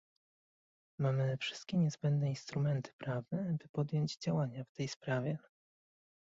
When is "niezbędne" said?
1.77-2.29